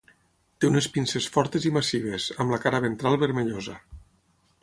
[0.63, 3.79] Té unes pinces fortes i massives, amb la cara ventral vermellosa.